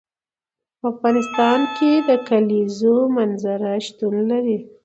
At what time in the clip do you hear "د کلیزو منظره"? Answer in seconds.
2.07-3.71